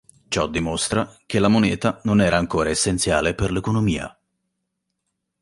Ciò 0.29 0.47
dimostra 0.47 1.15
che 1.27 1.37
la 1.37 1.47
monete 1.47 1.99
non 2.05 2.21
era 2.21 2.37
ancora 2.37 2.71
essenziale 2.71 3.35
per 3.35 3.51
l'economia. 3.51 4.19